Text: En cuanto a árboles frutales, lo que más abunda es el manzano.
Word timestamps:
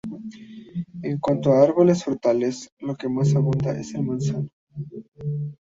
En 1.03 1.19
cuanto 1.19 1.51
a 1.53 1.61
árboles 1.61 2.03
frutales, 2.03 2.71
lo 2.79 2.95
que 2.95 3.07
más 3.07 3.35
abunda 3.35 3.77
es 3.79 3.93
el 3.93 4.01
manzano. 4.01 4.49